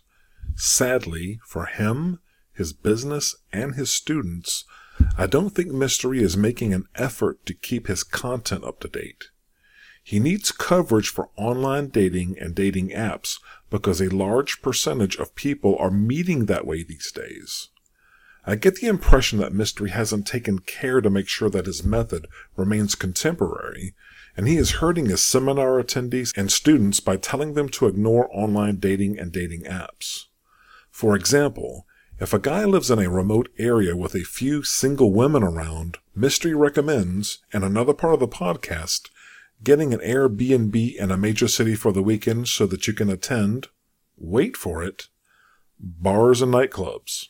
Sadly, 0.55 1.41
for 1.47 1.65
him, 1.65 2.21
his 2.53 2.75
business, 2.75 3.35
and 3.53 3.75
his 3.75 3.91
students, 3.91 4.65
I 5.19 5.27
don't 5.27 5.51
think 5.51 5.69
Mystery 5.69 6.23
is 6.23 6.37
making 6.37 6.75
an 6.75 6.87
effort 6.95 7.47
to 7.47 7.55
keep 7.55 7.87
his 7.87 8.03
content 8.03 8.65
up 8.65 8.81
to 8.81 8.89
date. 8.89 9.31
He 10.05 10.21
needs 10.21 10.53
coverage 10.53 11.09
for 11.09 11.31
online 11.37 11.89
dating 11.89 12.37
and 12.39 12.55
dating 12.55 12.91
apps 12.91 13.39
because 13.71 14.01
a 14.01 14.15
large 14.15 14.61
percentage 14.61 15.17
of 15.17 15.35
people 15.35 15.75
are 15.79 15.91
meeting 15.91 16.47
that 16.47 16.67
way 16.67 16.83
these 16.83 17.11
days. 17.11 17.71
I 18.45 18.55
get 18.55 18.77
the 18.77 18.87
impression 18.87 19.41
that 19.41 19.53
Mystery 19.53 19.91
hasn't 19.91 20.27
taken 20.27 20.61
care 20.61 21.01
to 21.01 21.11
make 21.11 21.29
sure 21.29 21.51
that 21.51 21.67
his 21.67 21.83
method 21.83 22.29
remains 22.55 22.95
contemporary, 22.95 23.95
and 24.37 24.47
he 24.47 24.57
is 24.57 24.83
hurting 24.83 25.07
his 25.07 25.25
seminar 25.25 25.83
attendees 25.83 26.37
and 26.37 26.53
students 26.53 27.01
by 27.01 27.17
telling 27.17 27.55
them 27.55 27.69
to 27.71 27.87
ignore 27.87 28.29
online 28.33 28.77
dating 28.77 29.19
and 29.19 29.33
dating 29.33 29.65
apps. 29.65 30.27
For 30.91 31.17
example, 31.17 31.87
if 32.19 32.33
a 32.33 32.39
guy 32.39 32.65
lives 32.65 32.91
in 32.91 32.99
a 32.99 33.11
remote 33.11 33.49
area 33.59 33.95
with 33.95 34.15
a 34.15 34.25
few 34.25 34.63
single 34.63 35.13
women 35.13 35.43
around, 35.43 35.99
Mystery 36.15 36.55
recommends, 36.55 37.39
in 37.53 37.63
another 37.63 37.93
part 37.93 38.15
of 38.15 38.21
the 38.21 38.29
podcast, 38.29 39.11
getting 39.63 39.93
an 39.93 40.01
Airbnb 40.01 40.97
in 40.97 41.11
a 41.11 41.17
major 41.17 41.49
city 41.49 41.75
for 41.75 41.93
the 41.93 42.03
weekend 42.03 42.49
so 42.49 42.67
that 42.67 42.87
you 42.87 42.95
can 42.95 43.11
attend, 43.11 43.69
wait 44.17 44.57
for 44.57 44.83
it, 44.83 45.09
bars 45.79 46.41
and 46.41 46.55
nightclubs. 46.55 47.27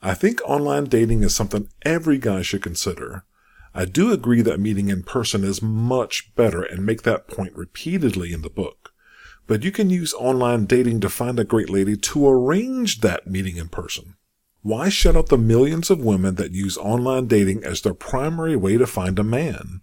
I 0.00 0.14
think 0.14 0.40
online 0.44 0.84
dating 0.84 1.22
is 1.22 1.34
something 1.34 1.68
every 1.82 2.18
guy 2.18 2.42
should 2.42 2.62
consider. 2.62 3.24
I 3.74 3.86
do 3.86 4.12
agree 4.12 4.42
that 4.42 4.60
meeting 4.60 4.88
in 4.88 5.02
person 5.02 5.42
is 5.42 5.62
much 5.62 6.32
better 6.36 6.62
and 6.62 6.86
make 6.86 7.02
that 7.02 7.26
point 7.26 7.56
repeatedly 7.56 8.32
in 8.32 8.42
the 8.42 8.50
book. 8.50 8.93
But 9.46 9.62
you 9.62 9.70
can 9.70 9.90
use 9.90 10.14
online 10.14 10.64
dating 10.64 11.00
to 11.00 11.08
find 11.08 11.38
a 11.38 11.44
great 11.44 11.68
lady 11.68 11.96
to 11.96 12.28
arrange 12.28 13.00
that 13.00 13.26
meeting 13.26 13.56
in 13.56 13.68
person. 13.68 14.16
Why 14.62 14.88
shut 14.88 15.16
out 15.16 15.28
the 15.28 15.36
millions 15.36 15.90
of 15.90 16.02
women 16.02 16.36
that 16.36 16.52
use 16.52 16.78
online 16.78 17.26
dating 17.26 17.64
as 17.64 17.82
their 17.82 17.92
primary 17.92 18.56
way 18.56 18.78
to 18.78 18.86
find 18.86 19.18
a 19.18 19.24
man? 19.24 19.82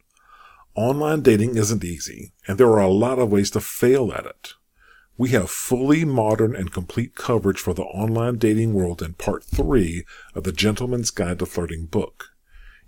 Online 0.73 1.21
dating 1.21 1.57
isn't 1.57 1.83
easy, 1.83 2.33
and 2.47 2.57
there 2.57 2.71
are 2.71 2.81
a 2.81 2.87
lot 2.87 3.19
of 3.19 3.31
ways 3.31 3.51
to 3.51 3.61
fail 3.61 4.11
at 4.11 4.25
it. 4.25 4.53
We 5.17 5.29
have 5.29 5.51
fully 5.51 6.03
modern 6.05 6.55
and 6.55 6.71
complete 6.71 7.13
coverage 7.13 7.59
for 7.59 7.75
the 7.75 7.83
online 7.83 8.37
dating 8.37 8.73
world 8.73 9.03
in 9.03 9.13
part 9.13 9.43
three 9.43 10.03
of 10.33 10.43
the 10.43 10.51
Gentleman's 10.51 11.11
Guide 11.11 11.37
to 11.37 11.45
Flirting 11.45 11.85
book. 11.85 12.29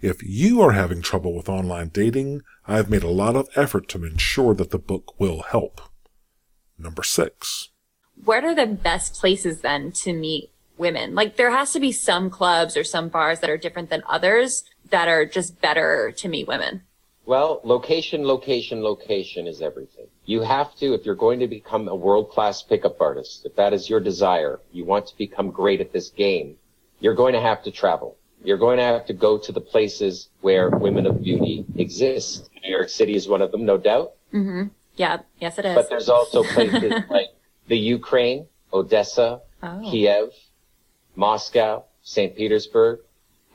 If 0.01 0.23
you 0.23 0.61
are 0.61 0.71
having 0.71 1.03
trouble 1.03 1.35
with 1.35 1.47
online 1.47 1.89
dating, 1.89 2.41
I 2.65 2.77
have 2.77 2.89
made 2.89 3.03
a 3.03 3.09
lot 3.09 3.35
of 3.35 3.49
effort 3.55 3.87
to 3.89 4.03
ensure 4.03 4.55
that 4.55 4.71
the 4.71 4.79
book 4.79 5.19
will 5.19 5.43
help. 5.43 5.79
Number 6.77 7.03
six. 7.03 7.69
What 8.23 8.43
are 8.43 8.55
the 8.55 8.65
best 8.65 9.15
places 9.15 9.61
then 9.61 9.91
to 9.93 10.13
meet 10.13 10.51
women? 10.77 11.15
Like 11.15 11.35
there 11.37 11.51
has 11.51 11.71
to 11.73 11.79
be 11.79 11.91
some 11.91 12.29
clubs 12.29 12.77
or 12.77 12.83
some 12.83 13.09
bars 13.09 13.39
that 13.39 13.49
are 13.49 13.57
different 13.57 13.89
than 13.89 14.03
others 14.07 14.63
that 14.89 15.07
are 15.07 15.25
just 15.25 15.61
better 15.61 16.11
to 16.17 16.27
meet 16.27 16.47
women. 16.47 16.83
Well, 17.25 17.61
location, 17.63 18.25
location, 18.27 18.83
location 18.83 19.47
is 19.47 19.61
everything. 19.61 20.07
You 20.25 20.41
have 20.41 20.75
to, 20.75 20.93
if 20.93 21.05
you're 21.05 21.15
going 21.15 21.39
to 21.39 21.47
become 21.47 21.87
a 21.87 21.95
world-class 21.95 22.63
pickup 22.63 22.99
artist, 22.99 23.45
if 23.45 23.55
that 23.55 23.71
is 23.71 23.89
your 23.89 24.01
desire, 24.01 24.59
you 24.73 24.83
want 24.83 25.07
to 25.07 25.17
become 25.17 25.49
great 25.49 25.79
at 25.79 25.93
this 25.93 26.09
game, 26.09 26.57
you're 26.99 27.15
going 27.15 27.33
to 27.33 27.39
have 27.39 27.63
to 27.63 27.71
travel. 27.71 28.17
You're 28.43 28.57
going 28.57 28.77
to 28.77 28.83
have 28.83 29.05
to 29.05 29.13
go 29.13 29.37
to 29.37 29.51
the 29.53 29.61
places 29.61 30.27
where 30.41 30.69
women 30.69 31.05
of 31.05 31.23
beauty 31.23 31.65
exist. 31.77 32.49
New 32.61 32.69
York 32.69 32.89
City 32.89 33.15
is 33.15 33.27
one 33.27 33.41
of 33.41 33.51
them, 33.51 33.65
no 33.65 33.77
doubt. 33.77 34.13
Mm-hmm. 34.33 34.67
Yeah, 34.95 35.19
yes 35.39 35.57
it 35.57 35.65
is. 35.65 35.75
But 35.75 35.89
there's 35.89 36.09
also 36.09 36.43
places 36.55 36.93
like 37.09 37.29
the 37.67 37.77
Ukraine, 37.77 38.47
Odessa, 38.71 39.41
oh. 39.61 39.81
Kiev, 39.89 40.29
Moscow, 41.15 41.83
St. 42.03 42.35
Petersburg, 42.35 42.99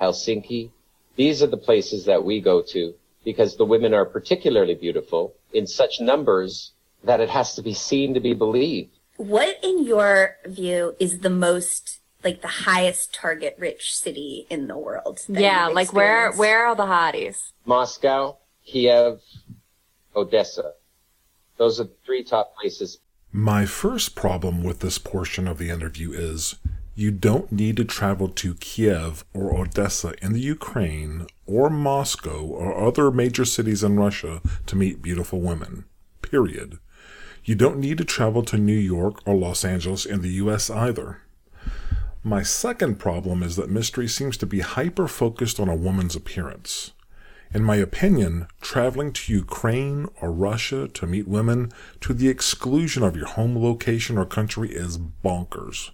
Helsinki. 0.00 0.70
These 1.16 1.42
are 1.42 1.46
the 1.46 1.56
places 1.56 2.04
that 2.06 2.24
we 2.24 2.40
go 2.40 2.62
to 2.62 2.94
because 3.24 3.56
the 3.56 3.64
women 3.64 3.92
are 3.92 4.04
particularly 4.04 4.74
beautiful 4.74 5.34
in 5.52 5.66
such 5.66 6.00
numbers 6.00 6.72
that 7.04 7.20
it 7.20 7.28
has 7.28 7.54
to 7.54 7.62
be 7.62 7.74
seen 7.74 8.14
to 8.14 8.20
be 8.20 8.34
believed. 8.34 8.90
What, 9.16 9.58
in 9.62 9.84
your 9.84 10.36
view, 10.46 10.94
is 11.00 11.20
the 11.20 11.30
most 11.30 12.00
like 12.24 12.42
the 12.42 12.48
highest 12.48 13.14
target 13.14 13.56
rich 13.58 13.96
city 13.96 14.46
in 14.50 14.66
the 14.66 14.78
world? 14.78 15.20
Yeah, 15.28 15.66
like 15.68 15.92
where 15.92 16.32
where 16.32 16.66
are 16.66 16.74
the 16.74 16.84
hotties? 16.84 17.52
Moscow, 17.64 18.36
Kiev, 18.64 19.20
Odessa. 20.14 20.72
Those 21.58 21.80
are 21.80 21.84
the 21.84 21.96
three 22.04 22.24
top 22.24 22.56
places. 22.56 22.98
My 23.32 23.66
first 23.66 24.14
problem 24.14 24.62
with 24.62 24.80
this 24.80 24.98
portion 24.98 25.46
of 25.46 25.58
the 25.58 25.70
interview 25.70 26.12
is 26.12 26.56
you 26.94 27.10
don't 27.10 27.52
need 27.52 27.76
to 27.76 27.84
travel 27.84 28.28
to 28.28 28.54
Kiev 28.54 29.24
or 29.34 29.54
Odessa 29.54 30.14
in 30.22 30.32
the 30.32 30.40
Ukraine 30.40 31.26
or 31.46 31.68
Moscow 31.68 32.40
or 32.40 32.76
other 32.76 33.10
major 33.10 33.44
cities 33.44 33.84
in 33.84 33.96
Russia 33.96 34.40
to 34.66 34.76
meet 34.76 35.02
beautiful 35.02 35.40
women. 35.40 35.84
Period. 36.22 36.78
You 37.44 37.54
don't 37.54 37.78
need 37.78 37.98
to 37.98 38.04
travel 38.04 38.42
to 38.44 38.58
New 38.58 38.72
York 38.72 39.20
or 39.26 39.36
Los 39.36 39.64
Angeles 39.64 40.04
in 40.06 40.22
the 40.22 40.32
US 40.42 40.70
either. 40.70 41.22
My 42.24 42.42
second 42.42 42.96
problem 42.98 43.42
is 43.42 43.56
that 43.56 43.70
Mystery 43.70 44.08
seems 44.08 44.36
to 44.38 44.46
be 44.46 44.60
hyper 44.60 45.06
focused 45.06 45.60
on 45.60 45.68
a 45.68 45.76
woman's 45.76 46.16
appearance. 46.16 46.92
In 47.52 47.64
my 47.64 47.76
opinion, 47.76 48.46
traveling 48.60 49.12
to 49.12 49.32
Ukraine 49.32 50.08
or 50.20 50.30
Russia 50.30 50.86
to 50.88 51.06
meet 51.06 51.26
women 51.26 51.72
to 52.02 52.12
the 52.12 52.28
exclusion 52.28 53.02
of 53.02 53.16
your 53.16 53.26
home 53.26 53.56
location 53.62 54.18
or 54.18 54.26
country 54.26 54.70
is 54.70 54.98
bonkers. 54.98 55.90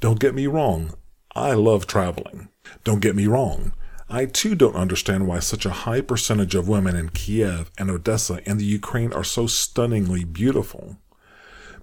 Don't 0.00 0.20
get 0.20 0.34
me 0.34 0.46
wrong, 0.46 0.92
I 1.34 1.54
love 1.54 1.86
traveling. 1.86 2.48
Don't 2.84 3.00
get 3.00 3.16
me 3.16 3.26
wrong, 3.26 3.72
I 4.08 4.26
too 4.26 4.54
don't 4.54 4.76
understand 4.76 5.26
why 5.26 5.40
such 5.40 5.66
a 5.66 5.70
high 5.70 6.00
percentage 6.00 6.54
of 6.54 6.68
women 6.68 6.94
in 6.94 7.08
Kiev 7.08 7.72
and 7.76 7.90
Odessa 7.90 8.40
and 8.46 8.60
the 8.60 8.64
Ukraine 8.64 9.12
are 9.12 9.24
so 9.24 9.46
stunningly 9.46 10.24
beautiful. 10.24 10.98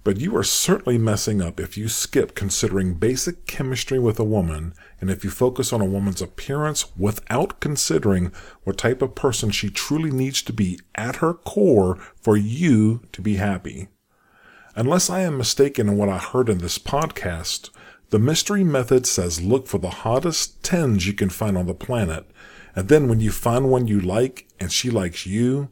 But 0.04 0.20
you 0.20 0.36
are 0.36 0.44
certainly 0.44 0.98
messing 0.98 1.42
up 1.42 1.62
if 1.62 1.78
you 1.78 1.88
skip 1.88 2.36
considering 2.36 2.96
basic 2.96 3.46
chemistry 3.46 4.00
with 4.00 4.20
a 4.20 4.26
woman 4.26 4.74
and 5.00 5.10
if 5.10 5.24
you 5.24 5.30
focus 5.30 5.72
on 5.72 5.80
a 5.80 5.86
woman's 5.86 6.22
appearance 6.22 6.86
without 6.98 7.62
considering 7.62 8.34
what 8.66 8.78
type 8.78 9.02
of 9.02 9.16
person 9.16 9.50
she 9.50 9.70
truly 9.70 10.12
needs 10.12 10.42
to 10.42 10.52
be 10.52 10.80
at 10.96 11.18
her 11.18 11.34
core 11.34 11.98
for 12.22 12.36
you 12.36 13.02
to 13.14 13.22
be 13.22 13.36
happy. 13.36 13.88
Unless 14.76 15.10
I 15.10 15.22
am 15.22 15.38
mistaken 15.38 15.88
in 15.88 15.98
what 15.98 16.10
I 16.10 16.18
heard 16.18 16.50
in 16.50 16.58
this 16.58 16.80
podcast, 16.80 17.70
the 18.10 18.20
mystery 18.20 18.64
method 18.64 19.06
says 19.06 19.42
look 19.42 19.68
for 19.68 19.78
the 19.78 19.90
hottest 19.90 20.64
tens 20.64 21.08
you 21.08 21.14
can 21.14 21.30
find 21.30 21.58
on 21.58 21.68
the 21.68 21.74
planet, 21.74 22.30
and 22.76 22.90
then 22.90 23.08
when 23.08 23.20
you 23.20 23.32
find 23.32 23.70
one 23.70 23.88
you 23.88 24.02
like 24.02 24.48
and 24.60 24.72
she 24.72 24.90
likes 24.90 25.26
you, 25.26 25.70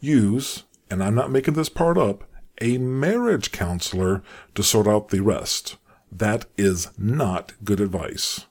use, 0.00 0.64
and 0.88 1.02
I'm 1.02 1.14
not 1.14 1.30
making 1.30 1.54
this 1.54 1.68
part 1.68 1.98
up, 1.98 2.24
a 2.60 2.78
marriage 2.78 3.52
counselor 3.52 4.22
to 4.54 4.62
sort 4.62 4.86
out 4.86 5.08
the 5.08 5.20
rest. 5.20 5.76
That 6.10 6.46
is 6.56 6.90
not 6.98 7.52
good 7.64 7.80
advice. 7.80 8.46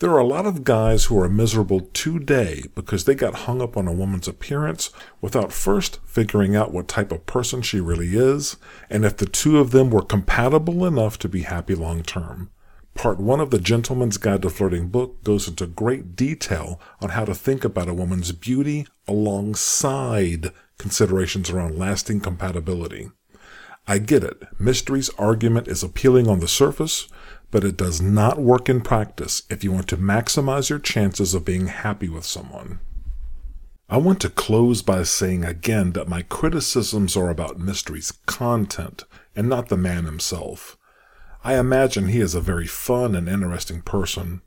There 0.00 0.10
are 0.10 0.18
a 0.18 0.26
lot 0.26 0.44
of 0.44 0.64
guys 0.64 1.04
who 1.04 1.18
are 1.20 1.28
miserable 1.28 1.80
today 1.92 2.64
because 2.74 3.04
they 3.04 3.14
got 3.14 3.46
hung 3.46 3.62
up 3.62 3.76
on 3.76 3.86
a 3.86 3.92
woman's 3.92 4.26
appearance 4.26 4.90
without 5.20 5.52
first 5.52 6.00
figuring 6.04 6.56
out 6.56 6.72
what 6.72 6.88
type 6.88 7.12
of 7.12 7.26
person 7.26 7.62
she 7.62 7.80
really 7.80 8.16
is 8.16 8.56
and 8.90 9.04
if 9.04 9.16
the 9.16 9.24
two 9.24 9.60
of 9.60 9.70
them 9.70 9.90
were 9.90 10.02
compatible 10.02 10.84
enough 10.84 11.18
to 11.20 11.28
be 11.28 11.42
happy 11.42 11.74
long 11.74 12.02
term. 12.02 12.50
Part 12.94 13.18
one 13.18 13.40
of 13.40 13.50
the 13.50 13.58
Gentleman's 13.58 14.18
Guide 14.18 14.42
to 14.42 14.50
Flirting 14.50 14.88
book 14.88 15.22
goes 15.24 15.48
into 15.48 15.66
great 15.66 16.16
detail 16.16 16.80
on 17.00 17.10
how 17.10 17.24
to 17.24 17.34
think 17.34 17.64
about 17.64 17.88
a 17.88 17.94
woman's 17.94 18.32
beauty 18.32 18.86
alongside 19.08 20.50
considerations 20.78 21.50
around 21.50 21.78
lasting 21.78 22.20
compatibility. 22.20 23.10
I 23.86 23.98
get 23.98 24.24
it. 24.24 24.42
Mystery's 24.58 25.10
argument 25.18 25.68
is 25.68 25.82
appealing 25.82 26.26
on 26.26 26.40
the 26.40 26.48
surface, 26.48 27.06
but 27.50 27.64
it 27.64 27.76
does 27.76 28.00
not 28.00 28.38
work 28.38 28.68
in 28.68 28.80
practice 28.80 29.42
if 29.50 29.62
you 29.62 29.70
want 29.72 29.88
to 29.88 29.96
maximize 29.96 30.70
your 30.70 30.78
chances 30.78 31.34
of 31.34 31.44
being 31.44 31.66
happy 31.66 32.08
with 32.08 32.24
someone. 32.24 32.80
I 33.88 33.98
want 33.98 34.20
to 34.22 34.30
close 34.30 34.80
by 34.80 35.02
saying 35.02 35.44
again 35.44 35.92
that 35.92 36.08
my 36.08 36.22
criticisms 36.22 37.16
are 37.16 37.28
about 37.28 37.60
Mystery's 37.60 38.12
content 38.24 39.04
and 39.36 39.48
not 39.48 39.68
the 39.68 39.76
man 39.76 40.04
himself. 40.06 40.78
I 41.44 41.58
imagine 41.58 42.08
he 42.08 42.20
is 42.20 42.34
a 42.34 42.40
very 42.40 42.66
fun 42.66 43.14
and 43.14 43.28
interesting 43.28 43.82
person. 43.82 44.40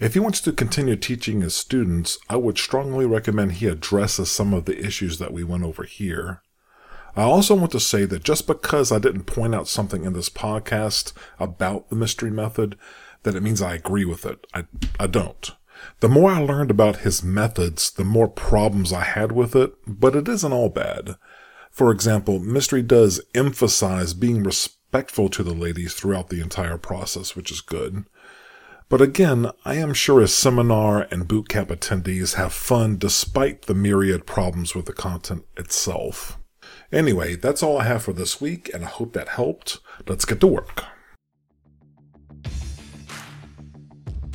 If 0.00 0.14
he 0.14 0.20
wants 0.20 0.40
to 0.40 0.52
continue 0.52 0.96
teaching 0.96 1.42
his 1.42 1.54
students, 1.54 2.16
I 2.30 2.36
would 2.36 2.56
strongly 2.56 3.04
recommend 3.04 3.52
he 3.52 3.66
addresses 3.66 4.30
some 4.30 4.54
of 4.54 4.64
the 4.64 4.82
issues 4.82 5.18
that 5.18 5.30
we 5.30 5.44
went 5.44 5.62
over 5.62 5.84
here. 5.84 6.40
I 7.14 7.22
also 7.22 7.54
want 7.54 7.72
to 7.72 7.80
say 7.80 8.06
that 8.06 8.24
just 8.24 8.46
because 8.46 8.90
I 8.90 8.98
didn't 8.98 9.24
point 9.24 9.54
out 9.54 9.68
something 9.68 10.06
in 10.06 10.14
this 10.14 10.30
podcast 10.30 11.12
about 11.38 11.90
the 11.90 11.96
mystery 11.96 12.30
method, 12.30 12.78
that 13.24 13.34
it 13.34 13.42
means 13.42 13.60
I 13.60 13.74
agree 13.74 14.06
with 14.06 14.24
it. 14.24 14.46
I, 14.54 14.64
I 14.98 15.06
don't. 15.06 15.50
The 16.00 16.08
more 16.08 16.30
I 16.30 16.40
learned 16.40 16.70
about 16.70 16.98
his 16.98 17.22
methods, 17.22 17.90
the 17.90 18.04
more 18.04 18.28
problems 18.28 18.94
I 18.94 19.02
had 19.02 19.32
with 19.32 19.54
it, 19.54 19.74
but 19.86 20.16
it 20.16 20.28
isn't 20.28 20.52
all 20.52 20.70
bad. 20.70 21.16
For 21.70 21.90
example, 21.90 22.38
Mystery 22.38 22.82
does 22.82 23.20
emphasize 23.34 24.14
being 24.14 24.42
respectful 24.44 25.28
to 25.28 25.42
the 25.42 25.54
ladies 25.54 25.92
throughout 25.92 26.30
the 26.30 26.40
entire 26.40 26.78
process, 26.78 27.36
which 27.36 27.50
is 27.50 27.60
good. 27.60 28.06
But 28.90 29.00
again, 29.00 29.52
I 29.64 29.76
am 29.76 29.94
sure 29.94 30.20
his 30.20 30.34
seminar 30.34 31.06
and 31.12 31.28
bootcamp 31.28 31.68
attendees 31.68 32.34
have 32.34 32.52
fun 32.52 32.98
despite 32.98 33.62
the 33.62 33.74
myriad 33.74 34.26
problems 34.26 34.74
with 34.74 34.86
the 34.86 34.92
content 34.92 35.44
itself. 35.56 36.38
Anyway, 36.90 37.36
that's 37.36 37.62
all 37.62 37.78
I 37.78 37.84
have 37.84 38.02
for 38.02 38.12
this 38.12 38.40
week, 38.40 38.68
and 38.74 38.84
I 38.84 38.88
hope 38.88 39.12
that 39.12 39.28
helped. 39.28 39.78
Let's 40.08 40.24
get 40.24 40.40
to 40.40 40.48
work. 40.48 40.82